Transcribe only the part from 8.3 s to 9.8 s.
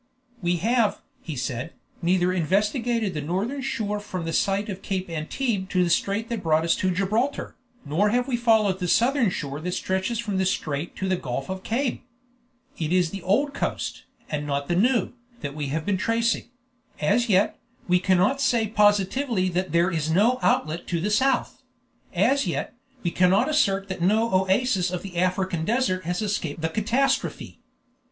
followed the southern shore that